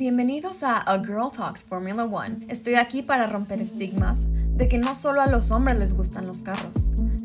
[0.00, 2.46] Bienvenidos a A Girl Talks Formula One.
[2.48, 4.20] Estoy aquí para romper estigmas
[4.56, 6.74] de que no solo a los hombres les gustan los carros,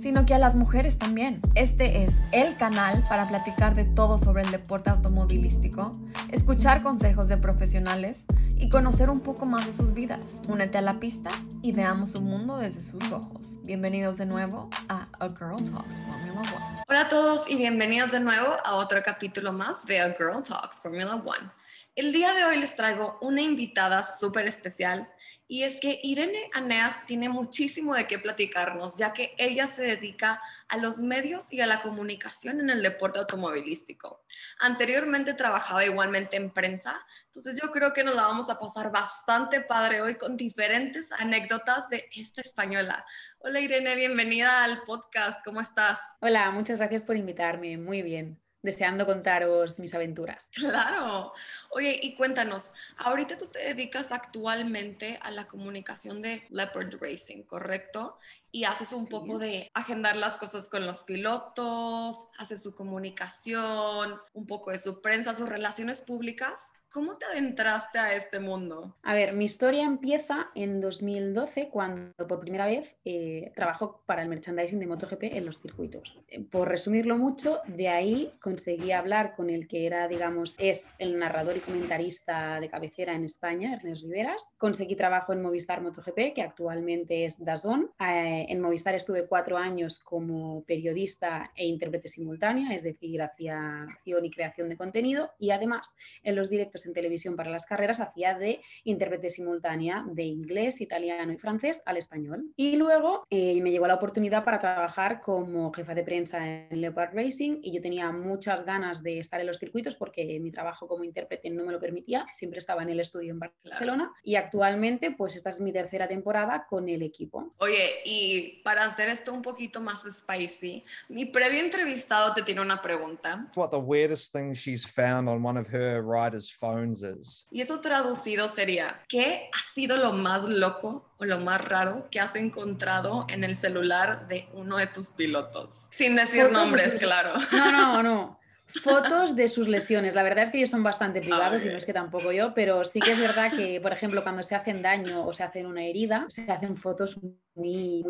[0.01, 1.39] sino que a las mujeres también.
[1.55, 5.89] Este es el canal para platicar de todo sobre el deporte automovilístico,
[6.33, 8.17] escuchar consejos de profesionales
[8.57, 10.25] y conocer un poco más de sus vidas.
[10.49, 11.29] Únete a la pista
[11.61, 13.51] y veamos su mundo desde sus ojos.
[13.63, 16.83] Bienvenidos de nuevo a A Girl Talks Formula One.
[16.89, 20.81] Hola a todos y bienvenidos de nuevo a otro capítulo más de A Girl Talks
[20.81, 21.49] Formula One.
[21.95, 25.09] El día de hoy les traigo una invitada súper especial
[25.47, 30.41] y es que Irene Aneas tiene muchísimo de qué platicarnos, ya que ella se dedica
[30.67, 34.25] a los medios y a la comunicación en el deporte automovilístico.
[34.59, 39.61] Anteriormente trabajaba igualmente en prensa, entonces yo creo que nos la vamos a pasar bastante
[39.61, 43.05] padre hoy con diferentes anécdotas de esta española.
[43.39, 46.01] Hola Irene, bienvenida al podcast, ¿cómo estás?
[46.19, 50.51] Hola, muchas gracias por invitarme, muy bien deseando contaros mis aventuras.
[50.53, 51.31] Claro.
[51.69, 58.17] Oye, y cuéntanos, ahorita tú te dedicas actualmente a la comunicación de Leopard Racing, ¿correcto?
[58.51, 64.47] Y haces un poco de agendar las cosas con los pilotos, haces su comunicación, un
[64.47, 66.71] poco de su prensa, sus relaciones públicas.
[66.91, 68.95] ¿Cómo te adentraste a este mundo?
[69.03, 74.29] A ver, mi historia empieza en 2012 cuando por primera vez eh, trabajo para el
[74.29, 76.17] merchandising de MotoGP en los circuitos.
[76.29, 81.19] Eh, por resumirlo mucho, de ahí conseguí hablar con el que era, digamos, es el
[81.19, 84.51] narrador y comentarista de cabecera en España, Ernest Riveras.
[84.57, 87.91] Conseguí trabajo en Movistar MotoGP, que actualmente es Dazón.
[87.99, 94.23] Eh, en Movistar estuve cuatro años como periodista e intérprete simultánea, es decir, hacía acción
[94.25, 98.37] y creación de contenido y además en los directos en televisión para las carreras hacía
[98.37, 102.51] de intérprete simultánea de inglés, italiano y francés al español.
[102.55, 107.13] Y luego eh, me llegó la oportunidad para trabajar como jefa de prensa en Leopard
[107.13, 111.03] Racing y yo tenía muchas ganas de estar en los circuitos porque mi trabajo como
[111.03, 115.35] intérprete no me lo permitía, siempre estaba en el estudio en Barcelona y actualmente pues
[115.35, 117.53] esta es mi tercera temporada con el equipo.
[117.57, 122.81] Oye, y para hacer esto un poquito más spicy, mi previo entrevistado te tiene una
[122.81, 123.47] pregunta.
[123.55, 128.49] What the weirdest thing she's found on one of her riders' phones y eso traducido
[128.49, 133.43] sería, ¿qué ha sido lo más loco o lo más raro que has encontrado en
[133.43, 135.87] el celular de uno de tus pilotos?
[135.91, 137.33] Sin decir nombres, claro.
[137.51, 138.39] No, no, no.
[138.83, 140.15] Fotos de sus lesiones.
[140.15, 142.83] La verdad es que ellos son bastante privados y no es que tampoco yo, pero
[142.83, 145.83] sí que es verdad que, por ejemplo, cuando se hacen daño o se hacen una
[145.83, 147.17] herida, se hacen fotos
[147.53, 148.03] muy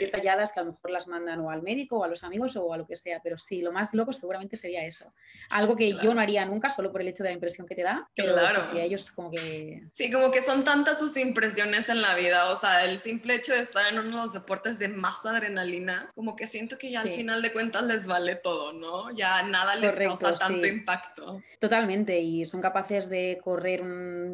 [0.00, 2.72] detalladas que a lo mejor las mandan o al médico o a los amigos o
[2.72, 5.12] a lo que sea, pero sí, lo más loco seguramente sería eso.
[5.50, 7.82] Algo que yo no haría nunca solo por el hecho de la impresión que te
[7.82, 8.62] da, pero claro.
[8.62, 9.82] sí, ellos como que...
[9.92, 13.52] Sí, como que son tantas sus impresiones en la vida, o sea, el simple hecho
[13.52, 17.00] de estar en uno de los deportes de más adrenalina, como que siento que ya
[17.00, 19.10] al final de cuentas les vale todo, ¿no?
[19.12, 21.42] Ya nada les causa tanto impacto.
[21.58, 23.82] Totalmente, y son capaces de correr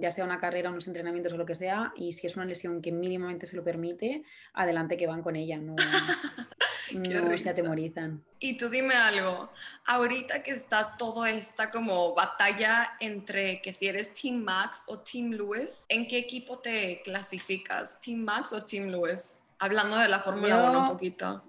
[0.01, 2.83] ya sea una carrera, unos entrenamientos o lo que sea, y si es una lesión
[2.83, 4.23] que mínimamente se lo permite,
[4.53, 5.77] adelante que van con ella no,
[6.93, 8.23] no se atemorizan.
[8.39, 9.51] Y tú dime algo,
[9.87, 15.33] ahorita que está toda esta como batalla entre que si eres Team Max o Team
[15.33, 17.99] Lewis, ¿en qué equipo te clasificas?
[18.01, 19.41] ¿Team Max o Team Lewis?
[19.59, 21.43] Hablando de la Fórmula 1 un poquito.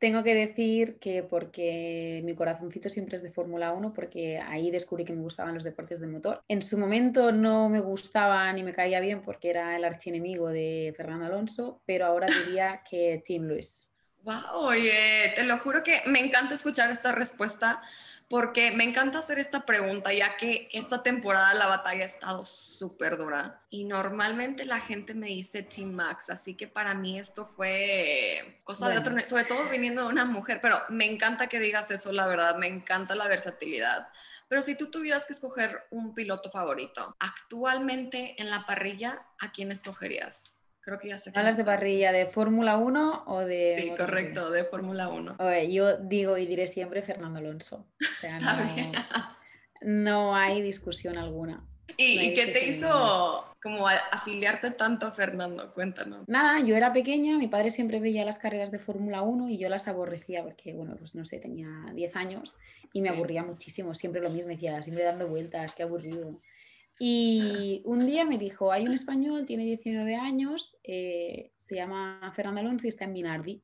[0.00, 5.04] Tengo que decir que porque mi corazoncito siempre es de Fórmula 1, porque ahí descubrí
[5.04, 6.42] que me gustaban los deportes de motor.
[6.48, 10.94] En su momento no me gustaba ni me caía bien porque era el archienemigo de
[10.96, 13.90] Fernando Alonso, pero ahora diría que Team Luis.
[14.22, 17.82] Wow, oye, te lo juro que me encanta escuchar esta respuesta
[18.30, 23.18] porque me encanta hacer esta pregunta, ya que esta temporada la batalla ha estado súper
[23.18, 28.60] dura y normalmente la gente me dice Team Max, así que para mí esto fue
[28.62, 32.12] cosa de otro, sobre todo viniendo de una mujer, pero me encanta que digas eso,
[32.12, 34.06] la verdad, me encanta la versatilidad.
[34.46, 39.72] Pero si tú tuvieras que escoger un piloto favorito, actualmente en la parrilla, ¿a quién
[39.72, 40.59] escogerías?
[40.90, 41.30] Creo que ya sé.
[41.36, 43.76] ¿Hablas de parrilla de Fórmula 1 o de.?
[43.80, 45.36] Sí, correcto, de Fórmula 1.
[45.68, 47.76] yo digo y diré siempre Fernando Alonso.
[47.76, 48.58] O sea,
[49.82, 51.64] no, hay discusión alguna.
[51.96, 55.72] ¿Y, qué te hizo como afiliarte tanto a Fernando?
[55.72, 56.26] Cuéntanos.
[56.26, 59.68] Nada, yo era pequeña, mi padre siempre veía las carreras de Fórmula 1 y yo
[59.68, 62.56] las aborrecía porque, bueno, pues no sé, tenía 10 años
[62.92, 66.40] y me aburría muchísimo, siempre lo mismo, decía, siempre dando vueltas, qué aburrido.
[67.02, 72.60] Y un día me dijo, hay un español, tiene 19 años, eh, se llama Fernando
[72.60, 73.62] Alonso y está en Minardi.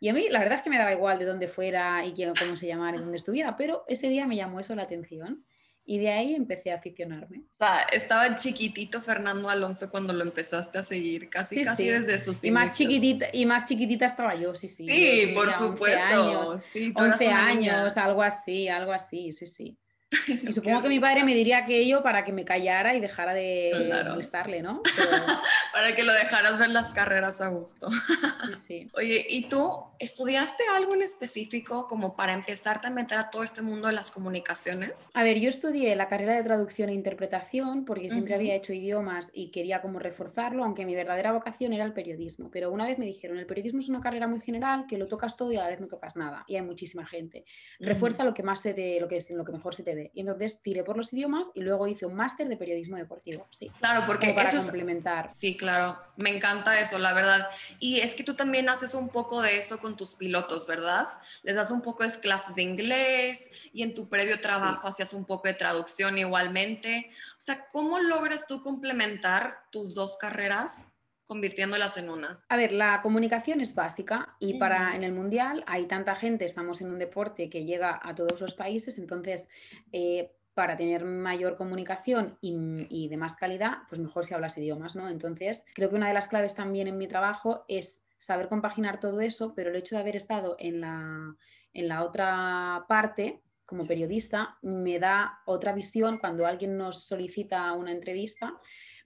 [0.00, 2.56] Y a mí la verdad es que me daba igual de dónde fuera y cómo
[2.56, 5.44] se llamara y dónde estuviera, pero ese día me llamó eso la atención.
[5.84, 7.42] Y de ahí empecé a aficionarme.
[7.52, 12.42] O sea, estaba chiquitito Fernando Alonso cuando lo empezaste a seguir, casi casi desde sus
[12.44, 14.88] y más chiquitita Y más chiquitita estaba yo, sí, sí.
[14.88, 16.00] Sí, por supuesto.
[16.00, 19.76] 11 años, sí, 11 años algo así, algo así, sí, sí.
[20.48, 23.84] Y supongo que mi padre me diría aquello para que me callara y dejara de
[23.86, 24.10] Claro.
[24.12, 24.82] molestarle, ¿no?
[25.72, 27.88] Para que lo dejaras ver las carreras a gusto.
[28.44, 28.90] Pero, sí, sí.
[28.94, 33.62] Oye, ¿y tú estudiaste algo en específico como para empezarte a meter a todo este
[33.62, 35.08] mundo de las comunicaciones?
[35.14, 38.40] A ver, yo estudié la carrera de traducción e interpretación porque siempre Ujú.
[38.40, 42.50] había hecho idiomas y quería como reforzarlo, aunque mi verdadera vocación era el periodismo.
[42.50, 45.36] Pero una vez me dijeron, el periodismo es una carrera muy general, que lo tocas
[45.36, 46.44] todo y a la vez no tocas nada.
[46.48, 47.44] Y hay muchísima gente.
[47.78, 49.99] Refuerza lo que más se te, lo que es lo que mejor se te dé.
[50.14, 53.46] Y entonces tiré por los idiomas y luego hice un máster de periodismo deportivo.
[53.50, 53.70] Sí.
[53.78, 55.30] Claro, porque Como para eso es, complementar.
[55.30, 57.48] Sí, claro, me encanta eso, la verdad.
[57.78, 61.08] Y es que tú también haces un poco de eso con tus pilotos, ¿verdad?
[61.42, 65.24] Les das un poco de clases de inglés y en tu previo trabajo hacías un
[65.24, 67.10] poco de traducción igualmente.
[67.38, 70.86] O sea, ¿cómo logras tú complementar tus dos carreras
[71.30, 72.44] convirtiéndolas en una?
[72.48, 76.80] A ver, la comunicación es básica y para en el mundial hay tanta gente, estamos
[76.80, 79.48] en un deporte que llega a todos los países, entonces
[79.92, 82.52] eh, para tener mayor comunicación y,
[82.90, 85.08] y de más calidad, pues mejor si hablas idiomas, ¿no?
[85.08, 89.20] Entonces creo que una de las claves también en mi trabajo es saber compaginar todo
[89.20, 91.36] eso, pero el hecho de haber estado en la,
[91.72, 93.88] en la otra parte como Sí.
[93.88, 98.58] periodista me da otra visión cuando alguien nos solicita una entrevista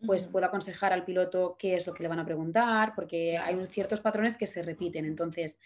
[0.07, 3.55] pues puedo aconsejar al piloto qué es lo que le van a preguntar, porque hay
[3.55, 5.05] un- ciertos patrones que se repiten.
[5.05, 5.59] Entonces,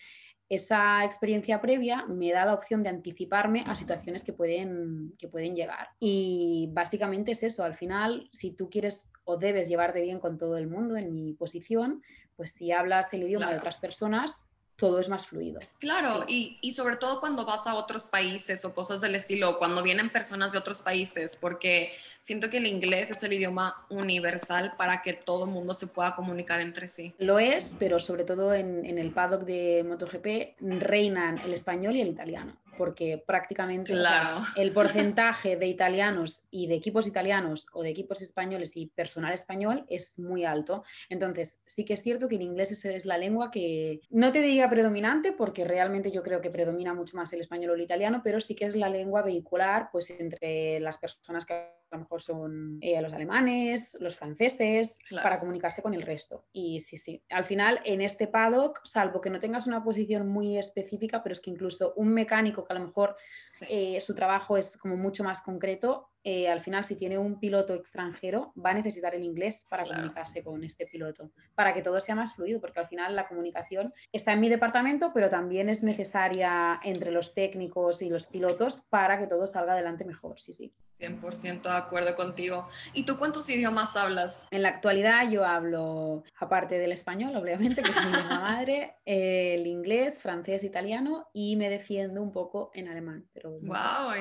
[0.49, 5.55] esa experiencia previa me da la opción de anticiparme a situaciones que pueden, que pueden
[5.55, 5.89] llegar.
[6.01, 10.57] Y básicamente es eso, al final, si tú quieres o debes llevarte bien con todo
[10.57, 12.03] el mundo, en mi posición,
[12.35, 14.49] pues si hablas el idioma de otras personas,
[14.79, 15.59] todo es más fluido.
[15.81, 16.59] Claro, Sí.
[16.63, 20.09] y, y sobre todo cuando vas a otros países o cosas del estilo, cuando vienen
[20.09, 21.93] personas de otros países, porque
[22.23, 26.15] siento que el inglés es el idioma universal para que todo el mundo se pueda
[26.15, 27.13] comunicar entre sí.
[27.19, 32.01] Lo es, pero sobre todo en, en el paddock de MotoGP reinan el español y
[32.01, 34.47] el italiano, porque prácticamente o sea, Claro.
[34.57, 34.73] el
[35.15, 40.19] porcentaje de italianos y de equipos italianos o de equipos españoles y personal español es
[40.19, 40.85] muy alto.
[41.09, 44.43] Entonces, sí que es cierto que el inglés es, es la lengua que no te
[44.43, 48.21] diría predominante, porque realmente yo creo que predomina mucho más el español o el italiano,
[48.23, 52.21] pero sí que es la lengua vehicular pues entre las personas que a lo mejor
[52.23, 55.23] son eh, los alemanes, los franceses, Claro.
[55.23, 56.45] para comunicarse con el resto.
[56.53, 60.59] Y sí, sí, al final en este paddock, salvo que no tengas una posición muy
[60.59, 63.17] específica, pero es que incluso un mecánico que a lo mejor
[63.59, 63.67] Sí.
[63.69, 67.75] eh, su trabajo es como mucho más concreto, eh, al final si tiene un piloto
[67.75, 70.01] extranjero va a necesitar el inglés para Claro.
[70.03, 73.93] comunicarse con este piloto, para que todo sea más fluido, porque al final la comunicación
[74.13, 79.19] está en mi departamento, pero también es necesaria entre los técnicos y los pilotos para
[79.19, 80.73] que todo salga adelante mejor, sí, sí.
[80.99, 82.69] 100% de acuerdo contigo.
[82.93, 84.43] ¿Y tú cuántos idiomas hablas?
[84.51, 89.65] En la actualidad yo hablo, aparte del español, obviamente, que es mi lengua madre, el
[89.69, 93.29] inglés, francés, italiano y me defiendo un poco en alemán.
[93.33, 93.51] Pero.
[93.61, 94.13] Wow,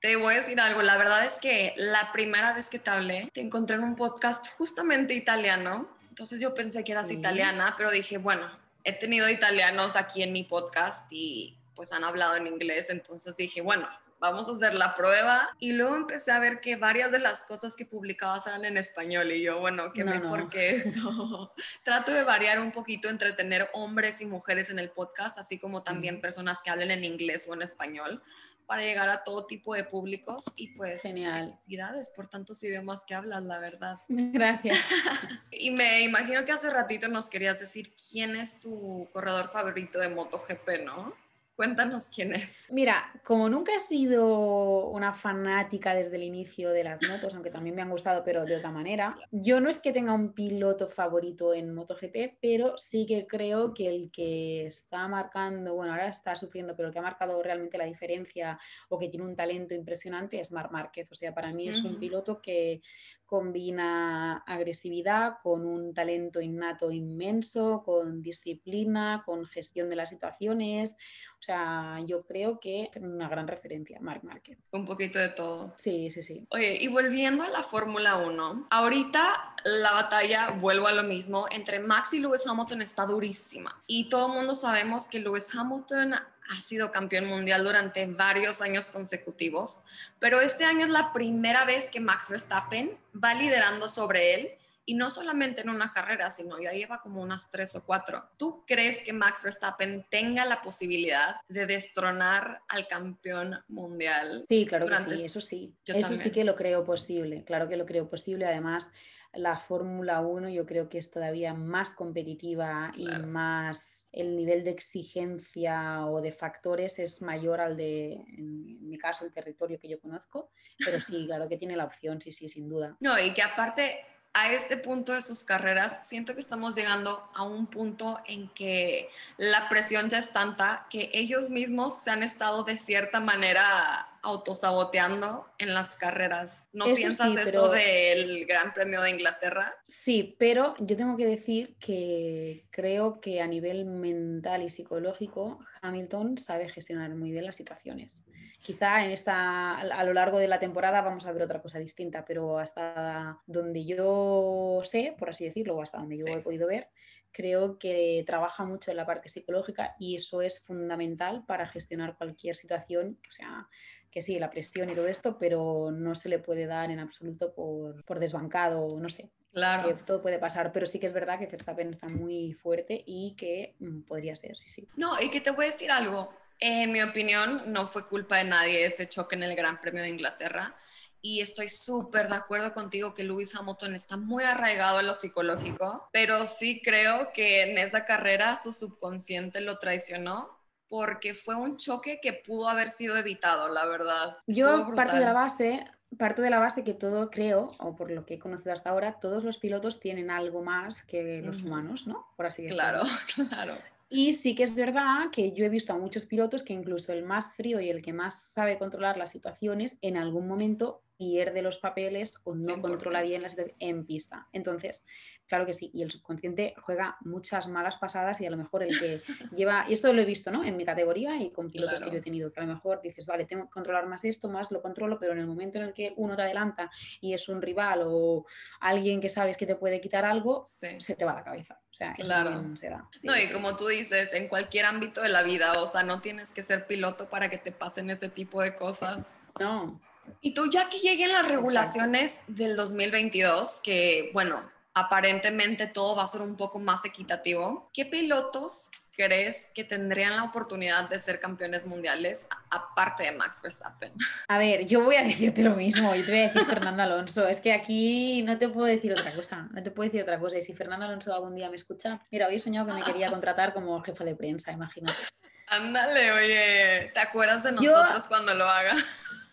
[0.00, 0.82] te voy a decir algo.
[0.82, 4.46] La verdad es que la primera vez que te hablé, te encontré en un podcast
[4.56, 5.88] justamente italiano.
[6.08, 8.46] Entonces yo pensé que eras italiana, pero dije, bueno,
[8.84, 12.90] he tenido italianos aquí en mi podcast y pues han hablado en inglés.
[12.90, 13.88] Entonces dije, bueno,
[14.20, 15.48] vamos a hacer la prueba.
[15.58, 19.30] Y luego empecé a ver que varias de las cosas que publicabas eran en español.
[19.30, 20.48] Y yo, bueno, qué No, mejor no.
[20.48, 21.52] que eso.
[21.84, 25.82] Trato de variar un poquito entre tener hombres y mujeres en el podcast, así como
[25.82, 28.22] también personas que hablen en inglés o en español
[28.68, 31.54] para llegar a todo tipo de públicos y pues Genial.
[31.56, 33.98] felicidades por tantos idiomas que hablas, la verdad.
[34.08, 34.78] Gracias.
[35.50, 40.10] Y me imagino que hace ratito nos querías decir quién es tu corredor favorito de
[40.10, 41.14] MotoGP, ¿no?
[41.58, 42.68] Cuéntanos quién es.
[42.70, 47.74] Mira, como nunca he sido una fanática desde el inicio de las motos, aunque también
[47.74, 51.52] me han gustado, pero de otra manera, yo no es que tenga un piloto favorito
[51.52, 56.76] en MotoGP, pero sí que creo que el que está marcando, bueno, ahora está sufriendo,
[56.76, 58.56] pero el que ha marcado realmente la diferencia
[58.88, 61.10] o que tiene un talento impresionante es Marc Márquez.
[61.10, 62.82] O sea, para mí es un piloto que
[63.28, 70.96] combina agresividad con un talento innato inmenso, con disciplina, con gestión de las situaciones.
[71.38, 74.58] O sea, yo creo que es una gran referencia, Marc Márquez.
[74.72, 75.74] Un poquito de todo.
[75.76, 76.46] Sí, sí, sí.
[76.50, 81.80] Oye, y volviendo a la Fórmula 1, ahorita la batalla, vuelvo a lo mismo, entre
[81.80, 83.82] Max y Lewis Hamilton está durísima.
[83.86, 86.14] Y todo el mundo sabemos que Lewis Hamilton
[86.48, 89.82] ha sido campeón mundial durante varios años consecutivos,
[90.18, 94.50] pero este año es la primera vez que Max Verstappen va liderando sobre él
[94.88, 98.24] y no solamente en una carrera, sino ya lleva como unas tres o cuatro.
[98.38, 104.46] ¿Tú crees que Max Verstappen tenga la posibilidad de destronar al campeón mundial?
[104.48, 105.74] Sí, claro que sí, este- eso sí.
[105.84, 108.46] Yo Eso sí que lo creo posible, claro que lo creo posible.
[108.46, 108.88] Además,
[109.34, 114.70] la Fórmula 1 yo creo que es todavía más competitiva y más el nivel de
[114.70, 120.00] exigencia o de factores es mayor al de, en mi caso, el territorio que yo
[120.00, 120.50] conozco.
[120.78, 122.96] Pero sí, claro que tiene la opción, sí, sí, sin duda.
[123.00, 124.00] No, y que aparte
[124.34, 129.08] a este punto de sus carreras, siento que estamos llegando a un punto en que
[129.36, 135.46] la presión ya es tanta que ellos mismos se han estado de cierta manera autosaboteando
[135.58, 136.68] en las carreras.
[136.72, 139.74] ¿No Eso piensas sí, eso pero- del Gran Premio de Inglaterra?
[139.84, 146.38] Sí, pero yo tengo que decir que creo que a nivel mental y psicológico Hamilton
[146.38, 148.24] sabe gestionar muy bien las situaciones.
[148.62, 152.24] Quizá en esta, a lo largo de la temporada vamos a ver otra cosa distinta,
[152.24, 156.32] pero hasta donde yo sé, por así decirlo, o hasta donde yo Sí.
[156.32, 156.88] he podido ver,
[157.30, 162.56] creo que trabaja mucho en la parte psicológica y eso es fundamental para gestionar cualquier
[162.56, 163.68] situación, o sea,
[164.10, 167.52] que sí, la presión y todo esto, pero no se le puede dar en absoluto
[167.52, 169.96] por, por desbancado, no sé, que Claro.
[170.04, 173.74] todo puede pasar, pero sí que es verdad que Verstappen está muy fuerte y que
[173.80, 174.88] mm, podría ser, sí, sí.
[174.96, 176.32] No, y que te voy a decir algo.
[176.60, 180.08] En mi opinión, no fue culpa de nadie ese choque en el Gran Premio de
[180.08, 180.74] Inglaterra.
[181.20, 186.08] Y estoy súper de acuerdo contigo que Lewis Hamilton está muy arraigado en lo psicológico,
[186.12, 190.57] pero sí creo que en esa carrera su subconsciente lo traicionó
[190.88, 194.38] porque fue un choque que pudo haber sido evitado, la verdad.
[194.46, 198.24] Yo parto de la base, parto de la base que todo creo, o por lo
[198.24, 202.26] que he conocido hasta ahora, todos los pilotos tienen algo más que los humanos, ¿no?
[202.36, 202.82] Por así decirlo.
[202.82, 203.02] Claro,
[203.50, 203.74] claro.
[204.10, 207.24] Y sí que es verdad que yo he visto a muchos pilotos que incluso el
[207.24, 211.78] más frío y el que más sabe controlar las situaciones, en algún momento pierde los
[211.78, 213.26] papeles o no controla 100%.
[213.26, 214.48] bien la situación en pista.
[214.52, 215.04] Entonces,
[215.48, 218.98] claro que sí, y el subconsciente juega muchas malas pasadas y a lo mejor el
[218.98, 219.20] que
[219.56, 220.62] lleva, y esto lo he visto ¿no?
[220.64, 222.12] en mi categoría y con pilotos que Claro.
[222.12, 224.70] yo he tenido, que a lo mejor dices, vale, tengo que controlar más esto, más
[224.70, 226.90] lo controlo, pero en el momento en el que uno te adelanta
[227.20, 228.44] y es un rival o
[228.80, 231.00] alguien que sabes que te puede quitar algo, Sí.
[231.00, 231.80] se te va la cabeza.
[231.90, 232.76] O sea, Claro.
[232.76, 233.08] se da.
[233.18, 233.52] Sí, No, y sí.
[233.52, 236.86] como tú dices, en cualquier ámbito de la vida, o sea, no tienes que ser
[236.86, 239.26] piloto para que te pasen ese tipo de cosas.
[239.58, 240.00] No,
[240.42, 244.62] Y tú, ya que lleguen las regulaciones del 2022, que bueno,
[244.98, 250.44] aparentemente todo va a ser un poco más equitativo, ¿qué pilotos crees que tendrían la
[250.44, 254.12] oportunidad de ser campeones mundiales aparte de Max Verstappen?
[254.48, 257.48] A ver, yo voy a decirte lo mismo, yo te voy a decir Fernando Alonso,
[257.48, 260.58] es que aquí no te puedo decir otra cosa, no te puedo decir otra cosa,
[260.58, 263.28] y si Fernando Alonso algún día me escucha, mira, hoy he soñado que me quería
[263.30, 265.18] contratar como jefa de prensa, imagínate.
[265.66, 268.94] Ándale, oye, ¿te acuerdas de Yo- nosotros cuando lo haga?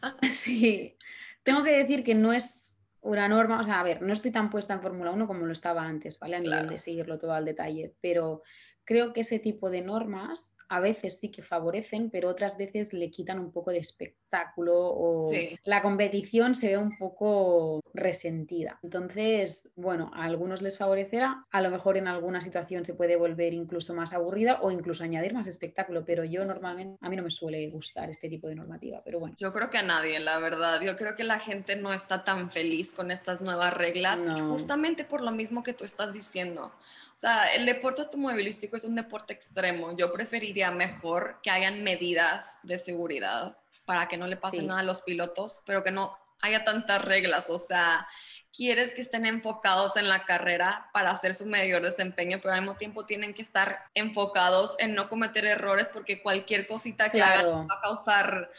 [0.30, 0.96] Sí,
[1.44, 2.65] tengo que decir que no es
[3.06, 5.54] una norma, o sea, a ver, no estoy tan puesta en Fórmula 1 como lo
[5.54, 6.36] estaba antes, ¿vale?
[6.38, 6.70] A nivel Claro.
[6.70, 8.42] de seguirlo todo al detalle, pero
[8.86, 13.12] creo que ese tipo de normas a veces sí que favorecen, pero otras veces le
[13.12, 15.58] quitan un poco de espectáculo o Sí.
[15.64, 18.80] la competición se ve un poco resentida.
[18.84, 23.54] Entonces, bueno, a algunos les favorecerá, a lo mejor en alguna situación se puede volver
[23.54, 27.32] incluso más aburrida o incluso añadir más espectáculo, pero yo normalmente, a mí no me
[27.32, 29.36] suele gustar este tipo de normativa, pero bueno.
[29.38, 30.82] Yo creo que a nadie, la verdad.
[30.82, 34.50] Yo creo que la gente no está tan feliz con estas nuevas reglas, No.
[34.50, 36.72] justamente por lo mismo que tú estás diciendo.
[37.16, 39.96] O sea, el deporte automovilístico es un deporte extremo.
[39.96, 44.66] Yo preferiría mejor que hayan medidas de seguridad para que no le pase Sí.
[44.66, 47.50] nada a los pilotos, pero que no haya tantas reglas.
[47.50, 48.06] O sea,
[48.54, 52.76] quieres que estén enfocados en la carrera para hacer su mayor desempeño, pero al mismo
[52.76, 57.68] tiempo tienen que estar enfocados en no cometer errores porque cualquier cosita que hagan Claro.
[57.70, 58.52] va a causar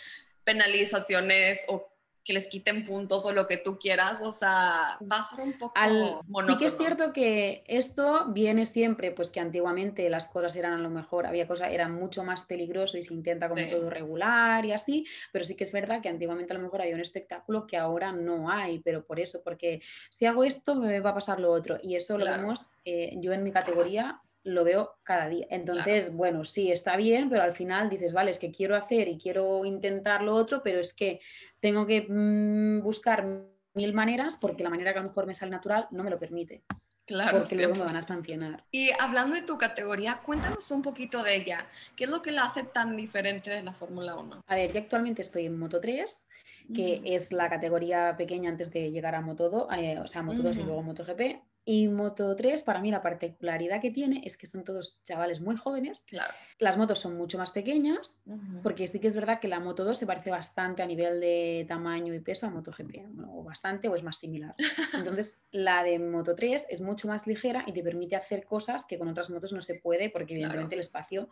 [0.45, 1.87] penalizaciones o
[2.27, 5.53] que les quiten puntos o lo que tú quieras, o sea, va a ser un
[5.57, 6.47] poco Al- monótono.
[6.49, 10.79] sí que es cierto que esto viene siempre, pues que antiguamente las cosas eran a
[10.79, 13.71] lo mejor, había cosas, eran mucho más peligroso y se intenta como Sí.
[13.71, 16.97] todo regular y así, pero sí que es verdad que antiguamente a lo mejor había
[16.97, 19.81] un espectáculo que ahora no hay, pero por eso, porque
[20.11, 22.33] si hago esto me va a pasar lo otro y eso Claro.
[22.33, 25.47] lo vemos, eh, yo en mi categoría lo veo cada día.
[25.51, 29.19] Entonces, bueno, sí, está bien, pero al final dices, vale, es que quiero hacer y
[29.19, 31.21] quiero intentar lo otro, pero es que
[31.61, 33.27] tengo que mm, buscar
[33.75, 36.19] mil maneras porque la manera que a lo mejor me sale natural no me lo
[36.19, 36.63] permite,
[37.07, 38.07] Claro, porque luego me van a 100%.
[38.07, 38.65] sancionar.
[38.71, 41.67] Y hablando de tu categoría, cuéntanos un poquito de ella.
[41.97, 44.43] ¿Qué es lo que la hace tan diferente de la Fórmula 1?
[44.47, 46.27] A ver, yo actualmente estoy en Moto 3,
[46.73, 47.03] que Ujú.
[47.05, 50.57] es la categoría pequeña antes de llegar a Moto 2, eh, o sea, Moto 2
[50.57, 50.69] y Ujú.
[50.69, 51.43] luego MotoGP.
[51.69, 55.57] Y Moto 3, para mí la particularidad que tiene es que son todos chavales muy
[55.57, 56.05] jóvenes.
[56.09, 56.33] Claro.
[56.61, 58.63] Las motos son mucho más pequeñas, Ujú.
[58.63, 61.65] porque sí que es verdad que la Moto 2 se parece bastante a nivel de
[61.67, 64.55] tamaño y peso a MotoGP, bueno, o bastante o es más similar.
[65.19, 68.97] Entonces, la de Moto 3 es mucho más ligera y te permite hacer cosas que
[68.97, 70.45] con otras motos no se puede, porque Claro.
[70.55, 71.29] evidentemente el espacio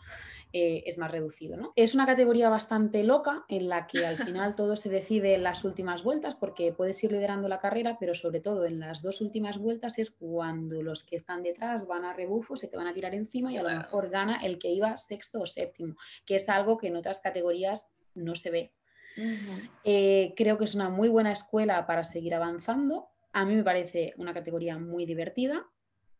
[0.53, 1.57] eh, es más reducido.
[1.57, 1.73] ¿no?
[1.77, 5.63] Es una categoría bastante loca en la que al final todo se decide en las
[5.65, 9.59] últimas vueltas, porque puedes ir liderando la carrera, pero sobre todo en las dos últimas
[9.59, 13.15] vueltas es cuando los que están detrás van a rebufo, se te van a tirar
[13.15, 16.79] encima y a lo mejor gana el que iba sexto o séptimo, que es algo
[16.79, 18.73] que en otras categorías no se ve.
[19.85, 23.11] Eh, creo que es una muy buena escuela para seguir avanzando.
[23.33, 25.67] A mí me parece una categoría muy divertida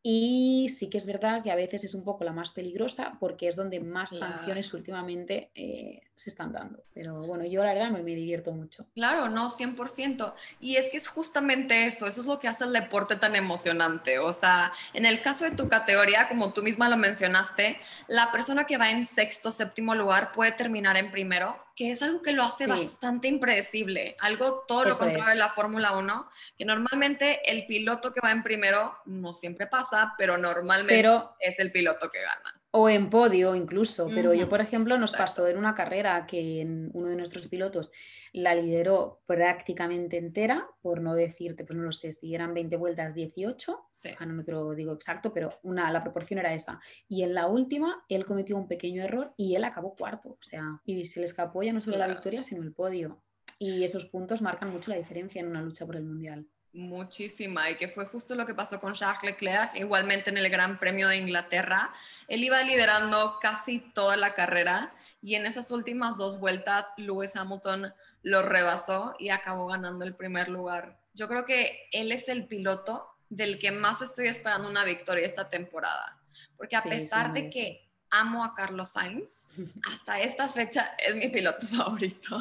[0.07, 3.49] y sí que es verdad que a veces es un poco la más peligrosa porque
[3.49, 4.35] es donde más Claro.
[4.35, 6.85] sanciones últimamente eh, se están dando.
[6.93, 8.85] Pero bueno, yo la verdad me, me divierto mucho.
[8.95, 10.35] Claro, no, 100%.
[10.61, 14.19] Y es que es justamente eso, eso es lo que hace el deporte tan emocionante.
[14.19, 18.67] O sea, en el caso de tu categoría, como tú misma lo mencionaste, la persona
[18.67, 22.45] que va en sexto, séptimo lugar puede terminar en primero, que es algo que lo
[22.45, 22.71] hace Sí.
[22.71, 24.17] bastante impredecible.
[24.21, 25.35] Algo todo lo Eso contrario es.
[25.35, 29.94] de la Fórmula 1, que normalmente el piloto que va en primero no siempre pasa,
[30.19, 32.61] pero normalmente Pero es el piloto que gana.
[32.77, 35.23] O en podio incluso, pero yo, por ejemplo, nos exacto.
[35.43, 37.93] pasó en una carrera que en uno de nuestros pilotos
[38.33, 43.15] la lideró prácticamente entera, por no decirte, pues no lo sé, si eran 20 vueltas,
[43.15, 44.09] 18, Sí.
[44.19, 46.81] ahora no te lo digo exacto, pero una, la proporción era esa.
[47.07, 50.81] Y en la última, él cometió un pequeño error y él acabó cuarto, o sea,
[50.85, 53.23] y se le escapó ya no solo la victoria, sino el podio.
[53.57, 56.49] Y esos puntos marcan mucho la diferencia en una lucha por el Mundial.
[56.75, 60.81] Muchísima, y que fue justo lo que pasó con Charles Leclerc, igualmente en el Gran
[60.81, 61.95] Premio de Inglaterra.
[62.27, 67.95] Él iba liderando casi toda la carrera y en esas últimas dos vueltas Lewis Hamilton
[68.23, 70.99] lo rebasó y acabó ganando el primer lugar.
[71.15, 75.49] Yo creo que él es el piloto del que más estoy esperando una victoria esta
[75.49, 76.21] temporada,
[76.57, 79.45] porque a Sí, pesar de que amo a Carlos Sainz,
[79.93, 82.39] hasta esta fecha es mi piloto favorito.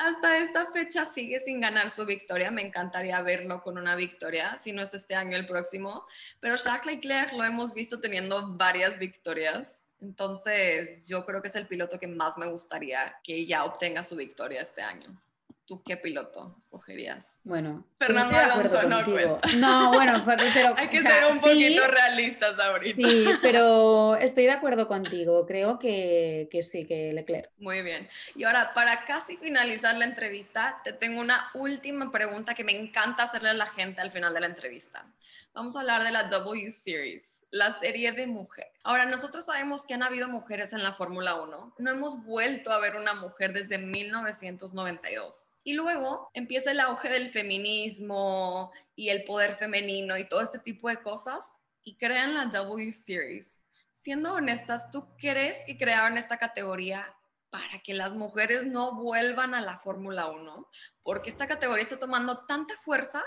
[0.00, 2.50] Hasta esta fecha sigue sin ganar su victoria.
[2.50, 6.06] Me encantaría verlo con una victoria, si no es este año, el próximo.
[6.40, 9.76] Pero Charles Leclerc lo hemos visto teniendo varias victorias.
[10.00, 14.16] Entonces, yo creo que es el piloto que más me gustaría que ya obtenga su
[14.16, 15.20] victoria este año.
[15.70, 17.36] ¿Tú qué piloto escogerías?
[17.44, 19.48] Bueno, pues Fernando acuerdo Alonso, no cuenta.
[19.56, 23.08] No, bueno, pero, Hay que o sea, ser un sí, poquito realistas ahorita.
[23.08, 25.46] Sí, pero estoy de acuerdo contigo.
[25.46, 27.52] Creo que, que sí, que Leclerc.
[27.58, 28.08] Muy bien.
[28.34, 33.22] Y ahora, para casi finalizar la entrevista, te tengo una última pregunta que me encanta
[33.22, 35.06] hacerle a la gente al final de la entrevista.
[35.52, 38.70] Vamos a hablar de la W Series, la serie de mujeres.
[38.84, 41.74] Ahora, nosotros sabemos que han habido mujeres en la Fórmula 1.
[41.76, 45.54] No hemos vuelto a ver una mujer desde 1992.
[45.64, 50.88] Y luego empieza el auge del feminismo y el poder femenino y todo este tipo
[50.88, 53.64] de cosas y crean la W Series.
[53.90, 57.12] Siendo honestas, ¿tú crees que crearon esta categoría
[57.50, 60.68] para que las mujeres no vuelvan a la Fórmula 1?
[61.02, 63.24] Porque esta categoría está tomando tanta fuerza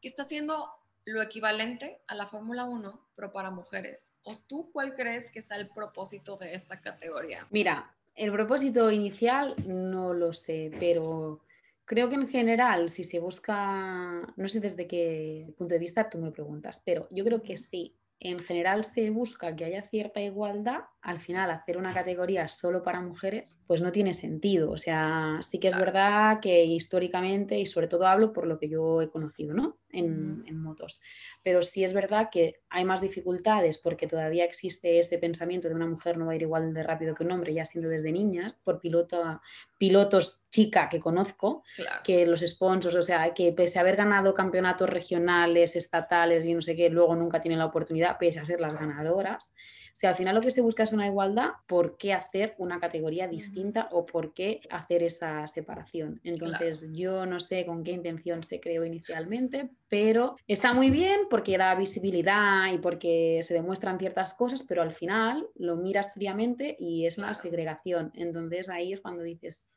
[0.00, 0.68] que está haciendo
[1.04, 4.14] lo equivalente a la Fórmula 1, pero para mujeres.
[4.22, 7.46] ¿O tú cuál crees que sea el propósito de esta categoría?
[7.50, 11.40] Mira, el propósito inicial no lo sé, pero
[11.84, 16.18] creo que en general, si se busca, no sé desde qué punto de vista tú
[16.18, 20.20] me lo preguntas, pero yo creo que sí, en general se busca que haya cierta
[20.20, 24.70] igualdad, al final hacer una categoría solo para mujeres, pues no tiene sentido.
[24.70, 25.86] O sea, sí que es Claro.
[25.92, 29.78] verdad que históricamente, y sobre todo hablo por lo que yo he conocido, ¿no?
[29.92, 31.00] En, en motos.
[31.42, 35.86] Pero sí es verdad que hay más dificultades porque todavía existe ese pensamiento de una
[35.86, 38.56] mujer no va a ir igual de rápido que un hombre, ya siendo desde niñas,
[38.62, 39.40] por piloto,
[39.78, 42.02] pilotos chica que conozco, Claro.
[42.04, 46.62] que los sponsors, o sea, que pese a haber ganado campeonatos regionales, estatales y no
[46.62, 49.54] sé qué, luego nunca tienen la oportunidad, pese a ser las ganadoras.
[49.92, 52.80] O sea, al final lo que se busca es una igualdad, ¿por qué hacer una
[52.80, 56.20] categoría distinta o por qué hacer esa separación?
[56.24, 61.58] Entonces, yo no sé con qué intención se creó inicialmente, pero está muy bien porque
[61.58, 67.06] da visibilidad y porque se demuestran ciertas cosas, pero al final lo miras fríamente y
[67.06, 67.40] es una Claro.
[67.40, 68.12] segregación.
[68.14, 69.68] Entonces ahí es cuando dices,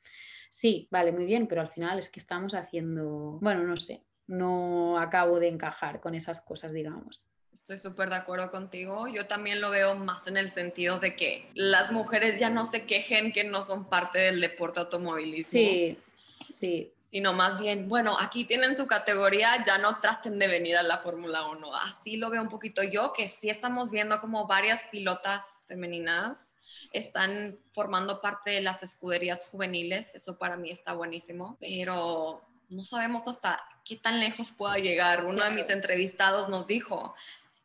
[0.50, 5.00] sí, vale, muy bien, pero al final es que estamos haciendo, bueno, no sé, no
[5.00, 7.26] acabo de encajar con esas cosas, digamos.
[7.54, 9.08] Estoy súper de acuerdo contigo.
[9.08, 12.86] Yo también lo veo más en el sentido de que las mujeres ya no se
[12.86, 15.52] quejen que no son parte del deporte automovilismo.
[15.52, 16.00] Sí,
[16.44, 20.84] sí, sino más bien, bueno, aquí tienen su categoría, ya no traten de venir a
[20.84, 21.76] la Fórmula 1.
[21.76, 26.54] Así lo veo un poquito yo, que sí estamos viendo como varias pilotas femeninas
[26.92, 33.28] están formando parte de las escuderías juveniles, eso para mí está buenísimo, pero no sabemos
[33.28, 35.26] hasta qué tan lejos pueda llegar.
[35.26, 37.16] Uno de mis entrevistados nos dijo,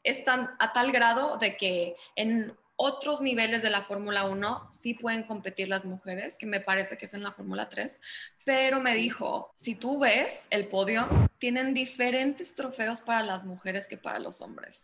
[0.09, 4.94] es tan, a tal grado de que en otros niveles de la Fórmula 1 sí
[4.94, 8.01] pueden competir las mujeres, que me parece que es en la Fórmula 3,
[8.44, 13.97] pero me dijo, si tú ves el podio, tienen diferentes trofeos para las mujeres que
[13.97, 14.83] para los hombres.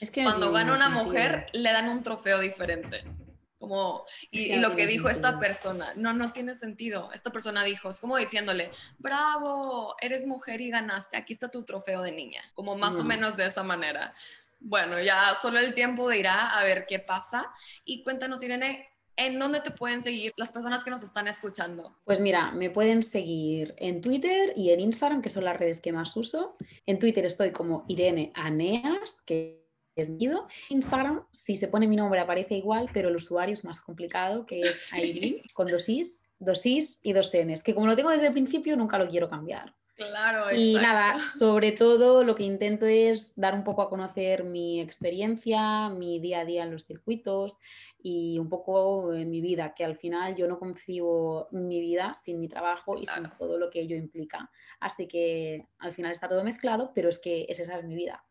[0.00, 3.04] Es que Cuando gana una mujer, le dan un trofeo diferente.
[3.58, 7.10] Como, y, lo que dijo esta persona, no, no tiene sentido.
[7.12, 12.02] Esta persona dijo, es como diciéndole, bravo, eres mujer y ganaste, aquí está tu trofeo
[12.02, 14.14] de niña, como más o menos de esa manera
[14.64, 17.52] bueno, ya solo el tiempo dirá a ver qué pasa.
[17.84, 21.98] Y cuéntanos, Irene, ¿en dónde te pueden seguir las personas que nos están escuchando?
[22.04, 25.92] Pues mira, me pueden seguir en Twitter y en Instagram, que son las redes que
[25.92, 26.56] más uso.
[26.86, 29.62] En Twitter estoy como Irene Aneas, que
[29.94, 30.46] es mío.
[30.70, 34.60] Instagram, si se pone mi nombre aparece igual, pero el usuario es más complicado, que
[34.60, 38.28] es Aileen, con dos is, dos is y dos n's, que como lo tengo desde
[38.28, 39.74] el principio, nunca lo quiero cambiar.
[40.08, 44.80] Claro, y nada, sobre todo lo que intento es dar un poco a conocer mi
[44.80, 47.58] experiencia, mi día a día en los circuitos
[48.02, 52.40] y un poco en mi vida, que al final yo no concibo mi vida sin
[52.40, 54.50] mi trabajo y sin todo lo que ello implica.
[54.80, 58.24] Así que al final está todo mezclado, pero es que esa es mi vida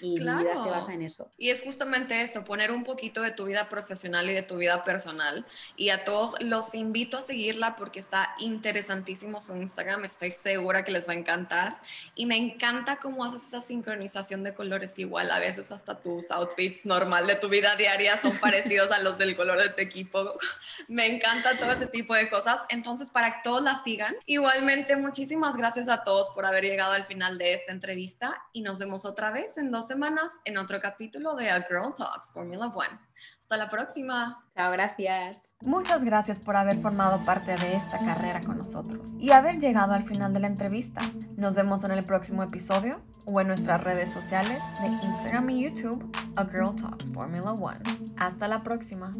[0.00, 1.30] y mi vida se basa en eso.
[1.38, 4.82] Y es justamente eso, poner un poquito de tu vida profesional y de tu vida
[4.82, 5.46] personal.
[5.76, 10.92] Y a todos los invito a seguirla porque está interesantísimo su Instagram, estoy segura que
[10.92, 11.80] les va a encantar.
[12.14, 16.86] Y me encanta cómo haces esa sincronización de colores igual, a veces hasta tus outfits
[16.86, 20.38] normal de tu vida diaria son parecidos a los del color de tu equipo.
[20.88, 22.60] me encanta todo ese tipo de cosas.
[22.68, 27.06] Entonces, para que todos la sigan, igualmente muchísimas gracias a todos por haber llegado al
[27.06, 31.34] final de esta entrevista y nos vemos otra vez en dos semanas en otro capítulo
[31.34, 33.00] de A Girl Talks Formula One.
[33.40, 34.44] Hasta la próxima.
[34.54, 35.54] Chao, gracias.
[35.62, 40.04] Muchas gracias por haber formado parte de esta carrera con nosotros y haber llegado al
[40.04, 41.00] final de la entrevista.
[41.36, 46.14] Nos vemos en el próximo episodio o en nuestras redes sociales de Instagram y YouTube,
[46.36, 47.80] A Girl Talks Formula One.
[48.18, 49.10] Hasta la próxima.